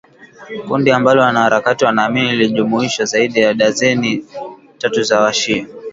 kundi 0.67 0.91
ambalo 0.91 1.21
wanaharakati 1.21 1.85
wanaamini 1.85 2.31
lilijumuisha 2.31 3.05
zaidi 3.05 3.39
ya 3.39 3.53
darzeni 3.53 4.25
tatu 4.77 5.03
za 5.03 5.19
washia 5.21 5.67